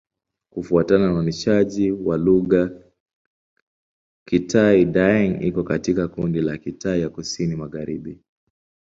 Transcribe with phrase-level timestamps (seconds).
[0.51, 2.69] Kufuatana na uainishaji wa lugha,
[4.27, 8.19] Kitai-Daeng iko katika kundi la Kitai ya Kusini-Magharibi.